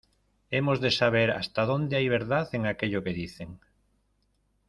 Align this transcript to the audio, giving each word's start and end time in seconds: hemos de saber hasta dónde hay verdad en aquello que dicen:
hemos 0.49 0.81
de 0.81 0.89
saber 0.89 1.29
hasta 1.29 1.63
dónde 1.63 1.95
hay 1.95 2.09
verdad 2.09 2.49
en 2.55 2.65
aquello 2.65 3.03
que 3.03 3.13
dicen: 3.13 3.59